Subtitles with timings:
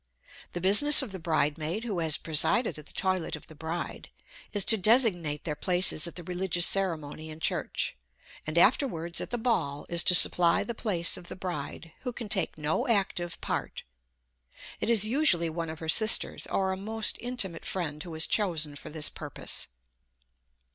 [0.53, 4.09] The business of the bridemaid who has presided at the toilet of the bride,
[4.51, 7.95] is to designate their places at the religious ceremony in church;
[8.47, 12.29] and afterwards, at the ball, is to supply the place of the bride, who can
[12.29, 13.83] take no active part;
[14.79, 18.75] it is usually one of her sisters or a most intimate friend who is chosen
[18.75, 19.67] for this purpose.